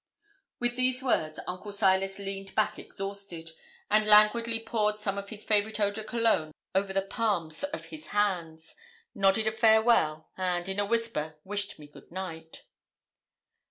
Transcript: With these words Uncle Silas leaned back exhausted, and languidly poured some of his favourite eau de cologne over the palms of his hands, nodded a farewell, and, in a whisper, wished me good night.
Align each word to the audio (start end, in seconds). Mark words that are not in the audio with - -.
With 0.57 0.77
these 0.77 1.03
words 1.03 1.39
Uncle 1.45 1.71
Silas 1.71 2.17
leaned 2.17 2.55
back 2.55 2.79
exhausted, 2.79 3.51
and 3.87 4.07
languidly 4.07 4.59
poured 4.59 4.97
some 4.97 5.19
of 5.19 5.29
his 5.29 5.43
favourite 5.45 5.79
eau 5.79 5.91
de 5.91 6.03
cologne 6.03 6.53
over 6.73 6.91
the 6.91 7.03
palms 7.03 7.63
of 7.65 7.85
his 7.85 8.07
hands, 8.07 8.73
nodded 9.13 9.45
a 9.45 9.51
farewell, 9.51 10.31
and, 10.35 10.67
in 10.67 10.79
a 10.79 10.85
whisper, 10.87 11.35
wished 11.43 11.77
me 11.77 11.85
good 11.85 12.11
night. 12.11 12.63